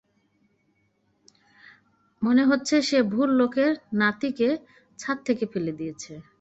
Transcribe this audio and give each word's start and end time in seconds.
মনে 2.21 2.43
হচ্ছে 2.45 2.75
সে 2.81 2.99
ভুল 3.11 3.29
লোকের 3.39 3.71
নাতিকে 3.93 4.49
ছাদ 4.99 5.17
থেকে 5.27 5.45
ফেলে 5.53 5.71
দিয়েছে। 5.79 6.13